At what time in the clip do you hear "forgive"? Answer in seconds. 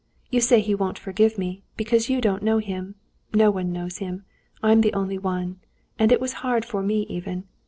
0.97-1.37